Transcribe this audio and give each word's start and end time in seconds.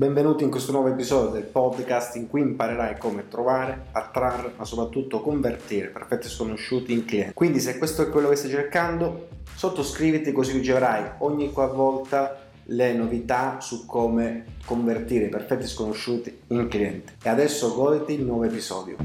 Benvenuti 0.00 0.44
in 0.44 0.50
questo 0.50 0.72
nuovo 0.72 0.88
episodio 0.88 1.28
del 1.28 1.42
podcast 1.42 2.16
in 2.16 2.26
cui 2.26 2.40
imparerai 2.40 2.96
come 2.96 3.28
trovare, 3.28 3.88
attrarre, 3.92 4.54
ma 4.56 4.64
soprattutto 4.64 5.20
convertire 5.20 5.88
perfetti 5.88 6.26
sconosciuti 6.26 6.94
in 6.94 7.04
clienti. 7.04 7.34
Quindi 7.34 7.60
se 7.60 7.76
questo 7.76 8.00
è 8.00 8.08
quello 8.08 8.30
che 8.30 8.36
stai 8.36 8.48
cercando, 8.48 9.28
sottoscriviti 9.54 10.32
così 10.32 10.52
riceverai 10.52 11.16
ogni 11.18 11.52
qualvolta 11.52 12.34
le 12.64 12.94
novità 12.94 13.60
su 13.60 13.84
come 13.84 14.46
convertire 14.64 15.28
perfetti 15.28 15.66
sconosciuti 15.66 16.34
in 16.46 16.66
clienti. 16.68 17.16
E 17.22 17.28
adesso 17.28 17.74
goditi 17.74 18.14
il 18.14 18.24
nuovo 18.24 18.44
episodio. 18.44 18.96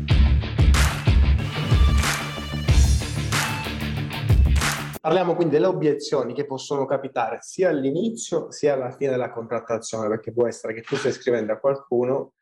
Parliamo 5.05 5.35
quindi 5.35 5.53
delle 5.53 5.67
obiezioni 5.67 6.33
che 6.33 6.47
possono 6.47 6.87
capitare 6.87 7.37
sia 7.39 7.69
all'inizio 7.69 8.49
sia 8.49 8.73
alla 8.73 8.89
fine 8.89 9.11
della 9.11 9.29
contrattazione, 9.29 10.07
perché 10.07 10.33
può 10.33 10.47
essere 10.47 10.73
che 10.73 10.81
tu 10.81 10.95
stai 10.95 11.11
scrivendo 11.11 11.53
a 11.53 11.59
qualcuno 11.59 12.33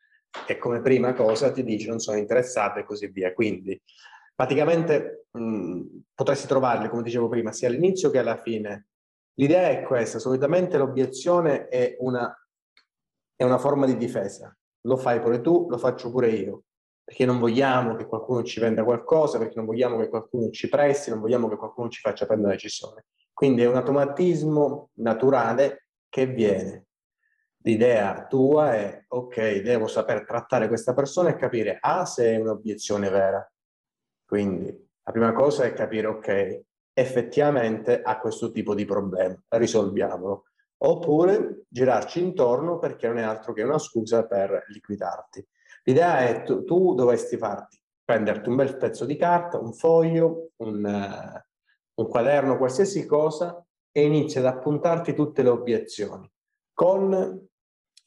e 0.46 0.56
come 0.56 0.80
prima 0.80 1.12
cosa 1.12 1.52
ti 1.52 1.62
dice 1.62 1.90
non 1.90 1.98
sono 1.98 2.16
interessato 2.16 2.78
e 2.78 2.84
così 2.84 3.08
via. 3.08 3.34
Quindi 3.34 3.78
praticamente 4.34 5.26
mh, 5.32 5.82
potresti 6.14 6.46
trovarli, 6.46 6.88
come 6.88 7.02
dicevo 7.02 7.28
prima, 7.28 7.52
sia 7.52 7.68
all'inizio 7.68 8.08
che 8.08 8.18
alla 8.18 8.38
fine. 8.38 8.86
L'idea 9.34 9.68
è 9.68 9.82
questa, 9.82 10.18
solitamente 10.18 10.78
l'obiezione 10.78 11.68
è 11.68 11.96
una, 11.98 12.34
è 13.36 13.44
una 13.44 13.58
forma 13.58 13.84
di 13.84 13.98
difesa. 13.98 14.56
Lo 14.86 14.96
fai 14.96 15.20
pure 15.20 15.42
tu, 15.42 15.66
lo 15.68 15.76
faccio 15.76 16.10
pure 16.10 16.30
io 16.30 16.62
perché 17.04 17.26
non 17.26 17.38
vogliamo 17.38 17.94
che 17.96 18.06
qualcuno 18.06 18.42
ci 18.42 18.60
venda 18.60 18.82
qualcosa, 18.82 19.36
perché 19.38 19.56
non 19.56 19.66
vogliamo 19.66 19.98
che 19.98 20.08
qualcuno 20.08 20.48
ci 20.50 20.70
presti, 20.70 21.10
non 21.10 21.20
vogliamo 21.20 21.48
che 21.48 21.56
qualcuno 21.56 21.90
ci 21.90 22.00
faccia 22.00 22.24
prendere 22.24 22.52
una 22.52 22.60
decisione. 22.60 23.04
Quindi 23.32 23.62
è 23.62 23.68
un 23.68 23.76
automatismo 23.76 24.90
naturale 24.94 25.88
che 26.08 26.26
viene. 26.26 26.86
L'idea 27.58 28.26
tua 28.26 28.74
è, 28.74 29.04
ok, 29.06 29.60
devo 29.60 29.86
saper 29.86 30.24
trattare 30.24 30.68
questa 30.68 30.94
persona 30.94 31.30
e 31.30 31.36
capire, 31.36 31.78
A, 31.80 32.06
se 32.06 32.32
è 32.32 32.36
un'obiezione 32.36 33.10
vera. 33.10 33.46
Quindi 34.24 34.66
la 35.02 35.12
prima 35.12 35.32
cosa 35.32 35.64
è 35.64 35.72
capire, 35.74 36.06
ok, 36.06 36.60
effettivamente 36.94 38.00
ha 38.00 38.18
questo 38.18 38.50
tipo 38.50 38.74
di 38.74 38.84
problema, 38.84 39.36
risolviamolo. 39.48 40.44
Oppure 40.78 41.64
girarci 41.68 42.20
intorno 42.22 42.78
perché 42.78 43.08
non 43.08 43.18
è 43.18 43.22
altro 43.22 43.52
che 43.52 43.62
una 43.62 43.78
scusa 43.78 44.26
per 44.26 44.64
liquidarti. 44.68 45.46
L'idea 45.84 46.20
è 46.20 46.42
tu, 46.42 46.64
tu 46.64 46.94
dovresti 46.94 47.36
farti 47.36 47.78
prenderti 48.04 48.48
un 48.48 48.56
bel 48.56 48.76
pezzo 48.76 49.04
di 49.04 49.16
carta, 49.16 49.58
un 49.58 49.72
foglio, 49.72 50.50
un, 50.56 50.84
uh, 50.84 52.00
un 52.00 52.08
quaderno, 52.08 52.58
qualsiasi 52.58 53.06
cosa 53.06 53.64
e 53.90 54.04
inizi 54.04 54.38
ad 54.38 54.46
appuntarti 54.46 55.14
tutte 55.14 55.42
le 55.42 55.48
obiezioni 55.48 56.30
con 56.72 57.48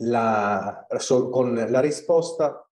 la, 0.01 0.87
con 1.31 1.55
la 1.55 1.79
risposta 1.79 2.67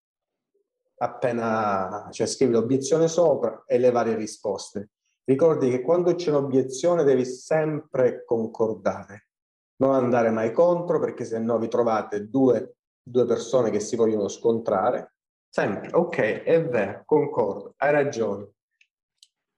appena, 0.98 2.08
cioè 2.10 2.26
scrivi 2.26 2.52
l'obiezione 2.52 3.08
sopra 3.08 3.64
e 3.66 3.78
le 3.78 3.90
varie 3.90 4.14
risposte. 4.14 4.90
Ricordi 5.24 5.70
che 5.70 5.82
quando 5.82 6.14
c'è 6.14 6.30
un'obiezione 6.30 7.02
devi 7.02 7.24
sempre 7.24 8.24
concordare, 8.24 9.28
non 9.76 9.94
andare 9.94 10.30
mai 10.30 10.52
contro 10.52 11.00
perché 11.00 11.24
se 11.24 11.38
no 11.38 11.58
vi 11.58 11.68
trovate 11.68 12.28
due 12.28 12.75
due 13.08 13.24
persone 13.24 13.70
che 13.70 13.78
si 13.78 13.94
vogliono 13.94 14.26
scontrare, 14.26 15.14
sempre, 15.48 15.90
ok, 15.92 16.16
è 16.42 16.64
vero, 16.66 17.02
concordo, 17.04 17.74
hai 17.76 17.92
ragione. 17.92 18.50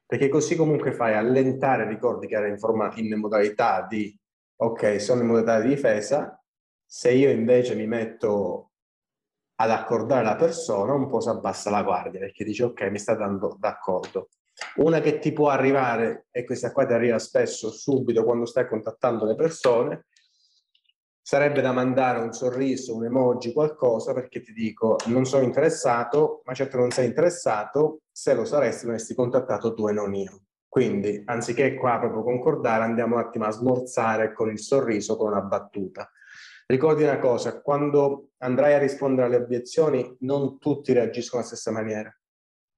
Perché 0.04 0.28
così 0.28 0.54
comunque 0.54 0.92
fai 0.92 1.14
allentare, 1.14 1.88
ricordi 1.88 2.26
che 2.26 2.34
era 2.34 2.46
in, 2.46 2.58
in 2.96 3.18
modalità 3.18 3.86
di, 3.88 4.14
ok, 4.56 5.00
sono 5.00 5.22
in 5.22 5.28
modalità 5.28 5.60
di 5.60 5.68
difesa, 5.68 6.42
se 6.84 7.10
io 7.10 7.30
invece 7.30 7.74
mi 7.74 7.86
metto 7.86 8.72
ad 9.60 9.70
accordare 9.70 10.24
la 10.24 10.36
persona, 10.36 10.92
un 10.92 11.08
po' 11.08 11.20
si 11.20 11.28
abbassa 11.30 11.70
la 11.70 11.82
guardia, 11.82 12.20
perché 12.20 12.44
dice, 12.44 12.64
ok, 12.64 12.82
mi 12.90 12.98
sta 12.98 13.14
dando 13.14 13.56
d'accordo. 13.58 14.28
Una 14.76 15.00
che 15.00 15.18
ti 15.18 15.32
può 15.32 15.48
arrivare, 15.48 16.26
e 16.30 16.44
questa 16.44 16.70
qua 16.70 16.84
ti 16.84 16.92
arriva 16.92 17.18
spesso 17.18 17.70
subito 17.70 18.24
quando 18.24 18.44
stai 18.44 18.66
contattando 18.66 19.24
le 19.24 19.34
persone, 19.34 20.06
sarebbe 21.28 21.60
da 21.60 21.72
mandare 21.72 22.20
un 22.20 22.32
sorriso, 22.32 22.96
un 22.96 23.04
emoji, 23.04 23.52
qualcosa, 23.52 24.14
perché 24.14 24.40
ti 24.40 24.54
dico, 24.54 24.96
non 25.08 25.26
sono 25.26 25.44
interessato, 25.44 26.40
ma 26.46 26.54
certo 26.54 26.78
non 26.78 26.90
sei 26.90 27.04
interessato, 27.04 28.00
se 28.10 28.32
lo 28.32 28.46
saresti 28.46 28.86
non 28.86 28.94
avresti 28.94 29.14
contattato 29.14 29.74
tu 29.74 29.88
e 29.88 29.92
non 29.92 30.14
io. 30.14 30.44
Quindi, 30.66 31.20
anziché 31.26 31.74
qua 31.74 31.98
proprio 31.98 32.22
concordare, 32.22 32.84
andiamo 32.84 33.16
un 33.16 33.20
attimo 33.20 33.44
a 33.44 33.50
smorzare 33.50 34.32
con 34.32 34.48
il 34.48 34.58
sorriso, 34.58 35.18
con 35.18 35.32
una 35.32 35.42
battuta. 35.42 36.10
Ricordi 36.64 37.02
una 37.02 37.18
cosa, 37.18 37.60
quando 37.60 38.30
andrai 38.38 38.72
a 38.72 38.78
rispondere 38.78 39.26
alle 39.26 39.44
obiezioni, 39.44 40.16
non 40.20 40.58
tutti 40.58 40.94
reagiscono 40.94 41.42
alla 41.42 41.50
stessa 41.50 41.70
maniera. 41.70 42.17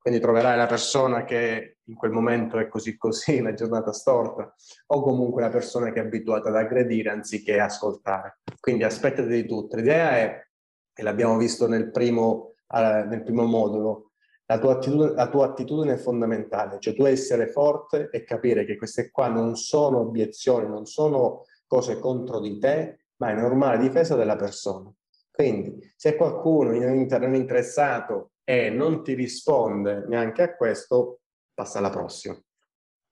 Quindi 0.01 0.19
troverai 0.19 0.57
la 0.57 0.65
persona 0.65 1.25
che 1.25 1.77
in 1.85 1.95
quel 1.95 2.11
momento 2.11 2.59
è 2.59 2.69
così 2.69 2.97
così, 2.97 3.43
la 3.43 3.53
giornata 3.53 3.93
storta, 3.93 4.55
o 4.87 5.03
comunque 5.03 5.43
la 5.43 5.51
persona 5.51 5.93
che 5.93 6.01
è 6.01 6.05
abituata 6.05 6.49
ad 6.49 6.57
aggredire 6.57 7.11
anziché 7.11 7.61
ascoltare. 7.61 8.41
Quindi 8.59 8.85
aspettate 8.85 9.29
di 9.29 9.47
tutto. 9.47 9.77
L'idea 9.77 10.17
è, 10.17 10.47
e 10.95 11.03
l'abbiamo 11.03 11.37
visto 11.37 11.69
nel 11.69 11.91
primo, 11.91 12.55
uh, 12.69 13.07
nel 13.09 13.23
primo 13.23 13.45
modulo, 13.45 14.13
la 14.47 14.59
tua, 14.59 14.73
attitudine, 14.73 15.13
la 15.13 15.29
tua 15.29 15.47
attitudine 15.47 15.93
è 15.93 15.99
fondamentale, 15.99 16.79
cioè 16.81 16.95
tu 16.95 17.05
essere 17.05 17.49
forte 17.49 18.09
e 18.11 18.25
capire 18.25 18.65
che 18.65 18.77
queste 18.79 19.11
qua 19.11 19.29
non 19.29 19.55
sono 19.55 20.01
obiezioni, 20.01 20.67
non 20.67 20.87
sono 20.87 21.45
cose 21.67 22.01
contro 22.01 22.41
di 22.41 22.59
te, 22.59 23.05
ma 23.17 23.31
è 23.31 23.35
normale 23.35 23.79
difesa 23.79 24.17
della 24.17 24.37
persona. 24.37 24.91
Quindi 25.31 25.93
se 25.95 26.17
qualcuno 26.17 26.73
non 26.73 27.35
interessato 27.35 28.33
e 28.51 28.69
non 28.69 29.05
ti 29.05 29.15
risponde 29.15 30.05
neanche 30.09 30.43
a 30.43 30.57
questo, 30.57 31.21
passa 31.55 31.79
alla 31.79 31.89
prossima. 31.89 32.37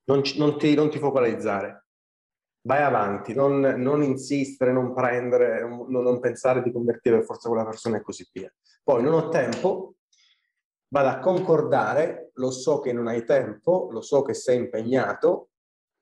Non, 0.06 0.22
non, 0.34 0.58
ti, 0.58 0.74
non 0.74 0.90
ti, 0.90 0.98
focalizzare. 0.98 1.86
Vai 2.62 2.82
avanti, 2.82 3.34
non, 3.34 3.60
non 3.60 4.02
insistere, 4.02 4.72
non 4.72 4.92
prendere, 4.92 5.60
non, 5.60 6.18
pensare 6.18 6.60
di 6.60 6.72
convertire 6.72 7.18
per 7.18 7.24
forza 7.24 7.48
quella 7.48 7.64
persona 7.64 7.98
e 7.98 8.02
così 8.02 8.28
via. 8.32 8.52
Poi 8.82 9.00
non 9.00 9.12
ho 9.12 9.28
tempo, 9.28 9.94
vado 10.88 11.08
a 11.08 11.20
concordare, 11.20 12.32
lo 12.34 12.50
so 12.50 12.80
che 12.80 12.92
non 12.92 13.06
hai 13.06 13.24
tempo, 13.24 13.90
lo 13.92 14.00
so 14.00 14.22
che 14.22 14.34
sei 14.34 14.56
impegnato, 14.56 15.50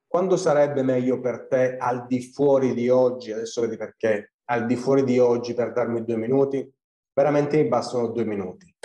quando 0.07 0.39
sarebbe 0.39 0.83
meglio 0.83 1.21
per 1.21 1.47
te 1.47 1.77
al 1.77 2.07
di 2.07 2.23
fuori 2.23 2.73
di 2.73 2.89
oggi, 2.89 3.33
adesso 3.33 3.61
vedi 3.61 3.77
perché, 3.77 4.33
al 4.45 4.65
di 4.65 4.77
fuori 4.77 5.05
di 5.05 5.19
oggi 5.19 5.53
per 5.53 5.75
darmi 5.75 6.03
due 6.05 6.17
minuti? 6.17 6.73
Veramente 7.13 7.63
mi 7.63 7.69
bastano 7.69 8.09
due 8.09 8.25
minuti. 8.25 8.75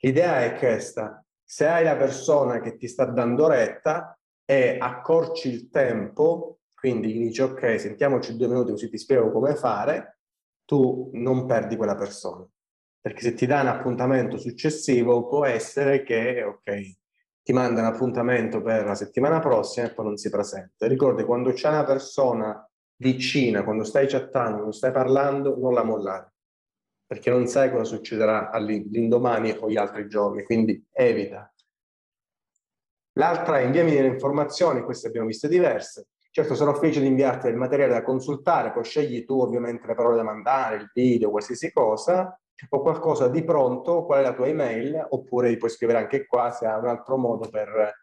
L'idea 0.00 0.44
è 0.44 0.54
questa, 0.56 1.24
se 1.42 1.66
hai 1.66 1.84
la 1.84 1.96
persona 1.96 2.60
che 2.60 2.76
ti 2.76 2.86
sta 2.86 3.06
dando 3.06 3.48
retta 3.48 4.18
e 4.44 4.76
accorci 4.78 5.48
il 5.48 5.70
tempo, 5.70 6.58
quindi 6.74 7.14
gli 7.14 7.26
dici 7.26 7.40
ok, 7.40 7.80
sentiamoci 7.80 8.36
due 8.36 8.48
minuti 8.48 8.72
così 8.72 8.90
ti 8.90 8.98
spiego 8.98 9.30
come 9.32 9.54
fare, 9.54 10.18
tu 10.64 11.10
non 11.14 11.46
perdi 11.46 11.76
quella 11.76 11.94
persona. 11.94 12.46
Perché 13.00 13.22
se 13.22 13.34
ti 13.34 13.46
dà 13.46 13.60
un 13.62 13.68
appuntamento 13.68 14.36
successivo 14.36 15.26
può 15.28 15.46
essere 15.46 16.02
che, 16.02 16.42
ok, 16.42 16.96
ti 17.42 17.52
manda 17.52 17.80
un 17.80 17.86
appuntamento 17.86 18.60
per 18.60 18.84
la 18.84 18.96
settimana 18.96 19.38
prossima 19.38 19.86
e 19.86 19.94
poi 19.94 20.06
non 20.06 20.16
si 20.16 20.28
presenta. 20.28 20.86
Ricordi, 20.88 21.24
quando 21.24 21.52
c'è 21.52 21.68
una 21.68 21.84
persona 21.84 22.68
vicina, 22.96 23.62
quando 23.62 23.84
stai 23.84 24.08
chattando, 24.08 24.56
quando 24.56 24.72
stai 24.72 24.92
parlando, 24.92 25.56
non 25.56 25.72
la 25.72 25.84
mollare 25.84 26.35
perché 27.06 27.30
non 27.30 27.46
sai 27.46 27.70
cosa 27.70 27.84
succederà 27.84 28.50
all'indomani 28.50 29.56
o 29.60 29.70
gli 29.70 29.76
altri 29.76 30.08
giorni, 30.08 30.42
quindi 30.42 30.84
evita. 30.92 31.50
L'altra 33.12 33.60
è 33.60 33.62
inviami 33.62 33.92
delle 33.92 34.08
informazioni, 34.08 34.82
queste 34.82 35.08
abbiamo 35.08 35.28
viste 35.28 35.48
diverse. 35.48 36.08
Certo 36.30 36.54
sarò 36.54 36.74
felice 36.74 37.00
di 37.00 37.06
inviarti 37.06 37.46
il 37.46 37.56
materiale 37.56 37.92
da 37.92 38.02
consultare, 38.02 38.72
poi 38.72 38.84
scegli 38.84 39.24
tu 39.24 39.40
ovviamente 39.40 39.86
le 39.86 39.94
parole 39.94 40.16
da 40.16 40.22
mandare, 40.22 40.76
il 40.76 40.90
video, 40.92 41.30
qualsiasi 41.30 41.72
cosa, 41.72 42.38
o 42.68 42.80
qualcosa 42.80 43.28
di 43.28 43.42
pronto, 43.42 44.04
qual 44.04 44.20
è 44.20 44.22
la 44.22 44.34
tua 44.34 44.48
email, 44.48 45.06
oppure 45.10 45.56
puoi 45.56 45.70
scrivere 45.70 46.00
anche 46.00 46.26
qua 46.26 46.50
se 46.50 46.66
ha 46.66 46.76
un 46.76 46.88
altro 46.88 47.16
modo 47.16 47.48
per, 47.48 47.94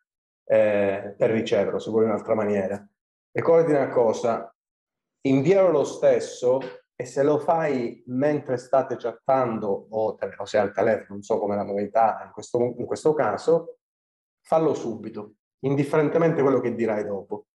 eh, 0.45 1.13
per 1.15 1.29
riceverlo, 1.29 1.77
se 1.77 1.91
vuoi 1.91 2.05
un'altra 2.05 2.33
maniera. 2.33 2.83
Ricordi 3.31 3.71
una 3.71 3.89
cosa, 3.89 4.51
inviare 5.21 5.71
lo 5.71 5.83
stesso 5.83 6.59
e 6.95 7.05
se 7.05 7.23
lo 7.23 7.39
fai 7.39 8.03
mentre 8.07 8.57
state 8.57 8.95
chattando 8.97 9.87
o, 9.89 10.17
o 10.37 10.45
se 10.45 10.57
al 10.57 10.71
telefono, 10.71 11.15
non 11.15 11.21
so 11.23 11.39
come 11.39 11.55
la 11.55 11.63
novità 11.63 12.21
in 12.25 12.31
questo, 12.31 12.59
in 12.77 12.85
questo 12.85 13.13
caso, 13.13 13.79
fallo 14.41 14.73
subito, 14.73 15.35
indifferentemente 15.59 16.41
quello 16.41 16.59
che 16.59 16.75
dirai 16.75 17.03
dopo. 17.05 17.47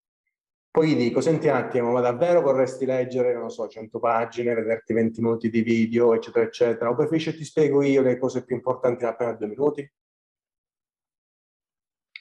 Poi 0.71 0.91
gli 0.91 0.97
dico, 0.97 1.21
senti 1.21 1.49
un 1.49 1.55
attimo, 1.55 1.93
ma 1.93 2.01
davvero 2.01 2.41
vorresti 2.41 2.85
leggere, 2.85 3.35
non 3.35 3.51
so, 3.51 3.67
100 3.69 3.99
pagine, 3.99 4.55
vederti 4.55 4.93
20 4.93 5.21
minuti 5.23 5.51
di 5.51 5.63
video, 5.63 6.15
eccetera, 6.15 6.45
eccetera, 6.45 6.91
o 6.91 6.95
preferisci 6.95 7.35
ti 7.35 7.45
spiego 7.45 7.83
io 7.83 8.03
le 8.03 8.19
cose 8.19 8.45
più 8.45 8.55
importanti 8.55 9.05
in 9.05 9.11
appena 9.11 9.33
due 9.33 9.47
minuti? 9.47 9.93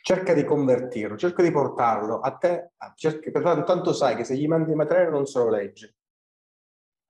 Cerca 0.02 0.34
di 0.34 0.46
convertirlo, 0.46 1.18
cerca 1.18 1.44
di 1.44 1.52
portarlo 1.52 2.20
a 2.20 2.32
te, 2.38 2.72
cerca, 2.96 3.64
tanto 3.64 3.92
sai 3.92 4.16
che 4.16 4.24
se 4.24 4.36
gli 4.36 4.48
mandi 4.48 4.70
il 4.70 4.78
materiale 4.78 5.10
non 5.10 5.26
se 5.26 5.40
lo 5.40 5.50
legge, 5.50 5.97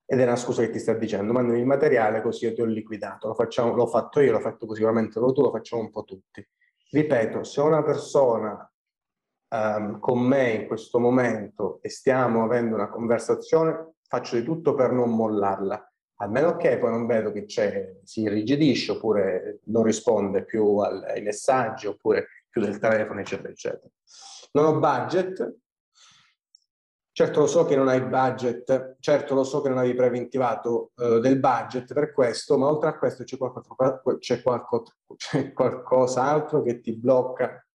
ed 0.10 0.22
è 0.22 0.24
una 0.24 0.38
scusa 0.38 0.62
che 0.62 0.70
ti 0.70 0.80
sta 0.80 0.94
dicendo 0.94 1.34
mandami 1.34 1.60
il 1.60 1.66
materiale 1.66 2.22
così 2.22 2.46
io 2.46 2.54
ti 2.54 2.62
ho 2.62 2.66
liquidato, 2.66 3.28
lo 3.28 3.34
facciamo, 3.34 3.76
l'ho 3.76 3.88
fatto 3.88 4.22
io, 4.22 4.32
l'ho 4.32 4.40
fatto 4.40 4.74
sicuramente 4.74 5.20
tu, 5.20 5.42
lo 5.42 5.52
facciamo 5.52 5.82
un 5.82 5.92
po' 5.92 6.06
tutti. 6.06 6.48
Ripeto, 6.90 7.44
se 7.44 7.60
una 7.60 7.84
persona 7.84 8.72
um, 9.50 10.00
con 10.00 10.20
me 10.20 10.52
in 10.52 10.68
questo 10.68 11.00
momento 11.00 11.80
e 11.82 11.90
stiamo 11.90 12.44
avendo 12.44 12.76
una 12.76 12.88
conversazione, 12.88 13.96
faccio 14.08 14.38
di 14.38 14.44
tutto 14.44 14.76
per 14.76 14.94
non 14.94 15.14
mollarla, 15.14 15.92
a 16.20 16.28
meno 16.28 16.56
che 16.56 16.78
poi 16.78 16.90
non 16.90 17.06
vedo 17.06 17.34
che 17.34 17.46
si 17.48 18.22
irrigidisce 18.22 18.94
oppure 18.94 19.60
non 19.66 19.84
risponde 19.84 20.46
più 20.46 20.78
ai 20.78 21.22
messaggi 21.22 21.86
oppure 21.86 22.28
chiude 22.50 22.70
il 22.70 22.80
telefono, 22.80 23.20
eccetera, 23.20 23.50
eccetera. 23.50 23.90
Non 24.54 24.66
ho 24.66 24.80
budget, 24.80 25.58
certo 27.18 27.40
lo 27.40 27.48
so 27.48 27.66
che 27.66 27.76
non 27.76 27.88
hai 27.88 28.02
budget, 28.02 28.98
certo 29.00 29.34
lo 29.34 29.44
so 29.44 29.62
che 29.62 29.70
non 29.70 29.80
avevi 29.80 29.96
preventivato 29.96 30.92
uh, 30.96 31.20
del 31.20 31.40
budget 31.40 31.94
per 31.94 32.12
questo, 32.12 32.58
ma 32.58 32.68
oltre 32.68 32.90
a 32.90 32.98
questo 32.98 33.24
c'è, 33.24 33.38
qualcosa, 33.38 33.68
c'è, 34.20 34.44
qualcosa, 34.44 34.94
c'è 35.16 35.52
qualcos'altro 35.52 36.62
che 36.62 36.80
ti 36.80 36.96
blocca. 36.96 37.66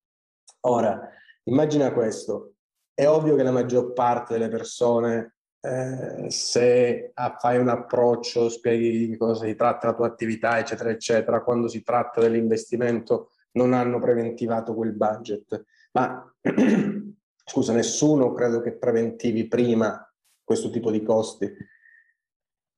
Ora, 0.65 1.11
Immagina 1.44 1.93
questo, 1.93 2.55
è 2.94 3.09
ovvio 3.09 3.35
che 3.35 3.43
la 3.43 3.50
maggior 3.50 3.93
parte 3.93 4.35
delle 4.35 4.49
persone, 4.49 5.35
eh, 5.61 6.31
se 6.31 7.12
fai 7.39 7.59
un 7.59 7.69
approccio, 7.69 8.49
spieghi 8.49 9.09
di 9.09 9.17
cosa 9.17 9.44
si 9.44 9.56
tratta 9.56 9.89
la 9.89 9.94
tua 9.94 10.06
attività, 10.06 10.61
eccetera, 10.61 10.91
eccetera, 10.91 11.43
quando 11.43 11.67
si 11.67 11.83
tratta 11.83 12.21
dell'investimento 12.21 13.31
non 13.53 13.73
hanno 13.73 13.99
preventivato 13.99 14.73
quel 14.73 14.93
budget. 14.93 15.65
Ma 15.93 16.33
scusa, 17.44 17.73
nessuno 17.73 18.33
credo 18.33 18.61
che 18.61 18.73
preventivi 18.73 19.47
prima 19.49 20.06
questo 20.43 20.71
tipo 20.71 20.91
di 20.91 21.03
costi 21.03 21.50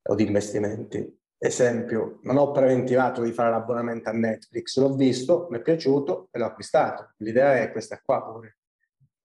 o 0.06 0.14
di 0.14 0.26
investimenti. 0.26 1.22
Esempio, 1.36 2.20
non 2.22 2.36
ho 2.36 2.50
preventivato 2.52 3.22
di 3.22 3.32
fare 3.32 3.50
l'abbonamento 3.50 4.08
a 4.08 4.12
Netflix, 4.12 4.78
l'ho 4.78 4.94
visto, 4.94 5.46
mi 5.50 5.58
è 5.58 5.62
piaciuto 5.62 6.28
e 6.30 6.38
l'ho 6.38 6.46
acquistato. 6.46 7.12
L'idea 7.18 7.60
è 7.60 7.70
questa 7.70 8.00
qua 8.02 8.22
pure. 8.22 8.58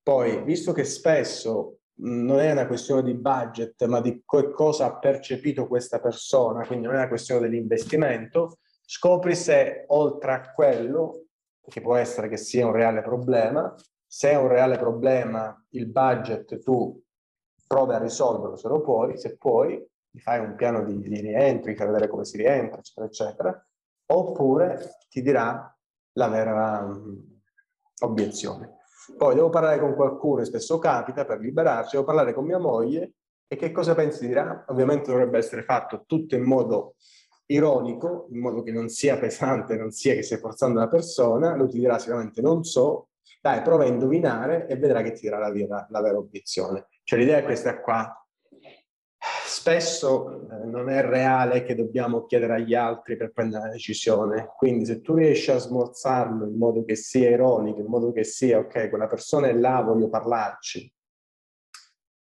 Poi, 0.04 0.44
visto 0.44 0.74
che 0.74 0.84
spesso 0.84 1.80
non 2.02 2.40
è 2.40 2.52
una 2.52 2.68
questione 2.68 3.04
di 3.04 3.14
budget, 3.14 3.86
ma 3.86 4.02
di 4.02 4.24
cosa 4.26 4.86
ha 4.86 4.98
percepito 4.98 5.68
questa 5.68 6.00
persona, 6.00 6.66
quindi 6.66 6.86
non 6.86 6.96
è 6.96 7.00
una 7.00 7.08
questione 7.08 7.42
dell'investimento, 7.42 8.60
scopri 8.86 9.36
se 9.36 9.84
oltre 9.88 10.32
a 10.32 10.52
quello, 10.54 11.26
che 11.70 11.82
può 11.82 11.96
essere 11.96 12.28
che 12.28 12.38
sia 12.38 12.66
un 12.66 12.72
reale 12.74 13.02
problema, 13.02 13.74
se 14.12 14.32
è 14.32 14.36
un 14.36 14.48
reale 14.48 14.80
problema 14.80 15.56
il 15.70 15.86
budget 15.86 16.64
tu 16.64 17.00
provi 17.68 17.94
a 17.94 18.00
risolverlo 18.00 18.56
se 18.56 18.68
lo 18.68 18.82
puoi, 18.82 19.20
se 19.20 19.38
puoi, 19.38 19.88
ti 20.10 20.20
fai 20.20 20.40
un 20.40 20.56
piano 20.56 20.84
di, 20.84 20.98
di 20.98 21.22
rientro, 21.22 21.72
fai 21.76 21.86
vedere 21.86 22.08
come 22.08 22.26
si 22.26 22.38
rientra, 22.38 22.80
eccetera, 22.80 23.06
eccetera, 23.06 23.68
oppure 24.08 24.98
ti 25.10 25.22
dirà 25.22 25.78
la 26.14 26.28
vera 26.28 26.80
um, 26.80 27.40
obiezione. 28.00 28.78
Poi 29.16 29.36
devo 29.36 29.50
parlare 29.50 29.80
con 29.80 29.94
qualcuno, 29.94 30.42
e 30.42 30.46
spesso 30.46 30.80
capita, 30.80 31.26
per 31.26 31.40
liberarci, 31.40 31.92
devo 31.92 32.06
parlare 32.06 32.34
con 32.34 32.46
mia 32.46 32.58
moglie 32.58 33.14
e 33.48 33.56
che 33.56 33.72
cosa 33.72 33.94
pensi 33.94 34.26
dirà? 34.26 34.66
Ovviamente 34.70 35.12
dovrebbe 35.12 35.38
essere 35.38 35.62
fatto 35.62 36.06
tutto 36.08 36.34
in 36.34 36.44
modo 36.44 36.96
ironico, 37.46 38.28
in 38.32 38.40
modo 38.40 38.64
che 38.64 38.72
non 38.72 38.90
sia 38.90 39.20
pesante, 39.20 39.76
non 39.76 39.92
sia 39.92 40.16
che 40.16 40.24
stai 40.24 40.40
forzando 40.40 40.80
la 40.80 40.88
persona, 40.88 41.56
lui 41.56 41.70
ti 41.70 41.78
dirà 41.78 42.00
sicuramente 42.00 42.42
non 42.42 42.64
so, 42.64 43.09
dai, 43.42 43.62
prova 43.62 43.84
a 43.84 43.88
indovinare 43.88 44.68
e 44.68 44.76
vedrà 44.76 45.02
che 45.02 45.14
ti 45.14 45.22
dirà 45.22 45.38
la 45.38 45.52
vera, 45.52 45.88
la 45.90 46.02
vera 46.02 46.18
obiezione. 46.18 46.88
Cioè 47.04 47.20
l'idea 47.20 47.38
è 47.38 47.44
questa 47.44 47.80
qua, 47.80 48.14
spesso 49.46 50.48
eh, 50.50 50.66
non 50.66 50.90
è 50.90 51.02
reale 51.02 51.64
che 51.64 51.76
dobbiamo 51.76 52.26
chiedere 52.26 52.54
agli 52.56 52.74
altri 52.74 53.18
per 53.18 53.31
prendere 53.31 53.66
la 53.66 53.72
decisione. 53.72 54.54
Quindi 54.56 54.86
se 54.86 55.02
tu 55.02 55.16
riesci 55.16 55.52
a 55.52 55.58
smorzarlo 55.58 56.46
in 56.46 56.58
modo 56.58 56.84
che 56.86 56.96
sia 56.96 57.30
ironico, 57.30 57.80
in 57.80 57.88
modo 57.88 58.12
che 58.12 58.24
sia, 58.24 58.60
ok, 58.60 58.90
quella 58.90 59.08
persona 59.08 59.48
è 59.48 59.54
là, 59.54 59.81
voglio 59.81 60.10
parlarci 60.10 60.94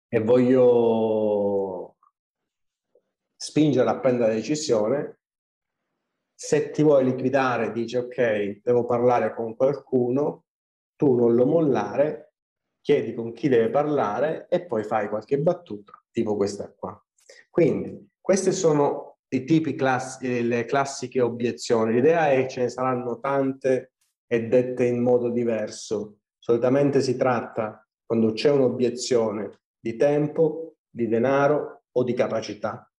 e 0.09 0.21
voglio 0.21 1.97
spingere 3.37 3.89
a 3.89 3.99
prendere 3.99 4.29
la 4.29 4.35
decisione, 4.35 5.19
se 6.35 6.71
ti 6.71 6.83
vuoi 6.83 7.05
liquidare, 7.05 7.73
dici 7.73 7.97
ok, 7.97 8.61
devo 8.63 8.85
parlare 8.85 9.35
con 9.35 9.57
qualcuno, 9.57 10.45
tu 10.97 11.15
non 11.15 11.35
lo 11.35 11.47
mollare, 11.47 12.33
chiedi 12.81 13.15
con 13.15 13.33
chi 13.33 13.49
deve 13.49 13.71
parlare 13.71 14.47
e 14.49 14.65
poi 14.65 14.83
fai 14.83 15.09
qualche 15.09 15.39
battuta, 15.39 15.93
tipo 16.11 16.37
questa 16.37 16.73
qua. 16.73 17.01
Quindi, 17.51 18.11
queste 18.21 18.53
sono 18.53 19.19
i 19.29 19.45
tipi 19.45 19.75
class- 19.75 20.23
eh, 20.23 20.43
le 20.43 20.65
classiche 20.65 21.21
obiezioni. 21.21 21.93
L'idea 21.93 22.31
è 22.31 22.43
che 22.43 22.49
ce 22.49 22.61
ne 22.63 22.69
saranno 22.69 23.19
tante 23.19 23.93
e 24.27 24.47
dette 24.47 24.85
in 24.85 25.03
modo 25.03 25.31
diverso. 25.31 26.19
Solitamente 26.39 27.01
si 27.01 27.17
tratta, 27.17 27.85
quando 28.05 28.33
c'è 28.33 28.51
un'obiezione, 28.51 29.61
di 29.79 29.97
tempo, 29.97 30.77
di 30.89 31.09
denaro 31.09 31.83
o 31.93 32.05
di 32.05 32.15
capacità. 32.15 32.91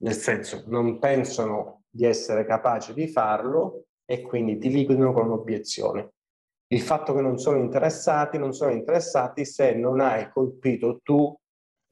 Nel 0.00 0.14
senso, 0.14 0.64
non 0.66 0.98
pensano 0.98 1.84
di 1.88 2.04
essere 2.04 2.44
capaci 2.44 2.92
di 2.92 3.06
farlo 3.06 3.86
e 4.04 4.22
quindi 4.22 4.58
ti 4.58 4.70
liquidano 4.70 5.12
con 5.12 5.26
un'obiezione. 5.26 6.12
Il 6.68 6.80
fatto 6.80 7.14
che 7.14 7.20
non 7.20 7.38
sono 7.38 7.58
interessati, 7.58 8.38
non 8.38 8.52
sono 8.52 8.72
interessati 8.72 9.44
se 9.44 9.74
non 9.74 10.00
hai 10.00 10.30
colpito 10.30 11.00
tu 11.02 11.36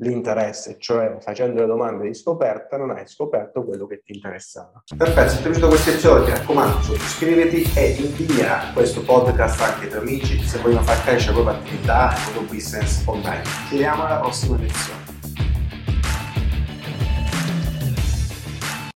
l'interesse, 0.02 0.76
cioè 0.78 1.18
facendo 1.20 1.60
le 1.60 1.66
domande 1.66 2.06
di 2.06 2.14
scoperta 2.14 2.76
non 2.76 2.90
hai 2.90 3.06
scoperto 3.06 3.64
quello 3.64 3.86
che 3.86 4.02
ti 4.02 4.14
interessava. 4.14 4.82
Perfetto, 4.96 5.28
se 5.28 5.36
ti 5.36 5.42
è 5.42 5.44
piaciuto 5.44 5.68
questo 5.68 5.90
episodio 5.90 6.24
ti 6.24 6.30
raccomando 6.32 6.80
sottoscriviti 6.80 7.78
e 7.78 7.90
invia 7.90 8.72
questo 8.72 9.02
podcast 9.02 9.60
anche 9.60 9.88
tuoi 9.88 10.00
amici 10.00 10.40
se 10.40 10.58
vogliono 10.58 10.82
far 10.82 11.02
crescere 11.04 11.36
la 11.36 11.42
propria 11.42 11.62
attività 11.62 12.14
e 12.14 12.18
il 12.18 12.32
tuo 12.32 12.42
business 12.42 13.06
online. 13.06 13.44
Ci 13.44 13.70
vediamo 13.70 14.04
alla 14.04 14.18
prossima 14.18 14.56
lezione. 14.56 15.01